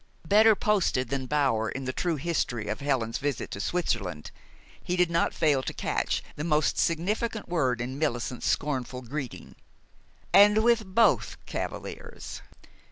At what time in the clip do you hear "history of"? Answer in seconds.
2.15-2.79